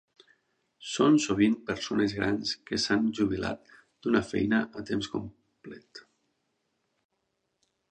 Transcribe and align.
Són 0.91 1.17
sovint 1.25 1.57
persones 1.67 2.15
grans 2.19 2.53
que 2.69 2.79
s'han 2.85 3.05
jubilat 3.21 3.71
d'una 4.05 4.23
feina 4.33 4.63
a 4.81 4.85
temps 4.89 5.13
complet. 5.19 6.05